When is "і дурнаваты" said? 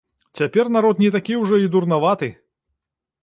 1.65-2.31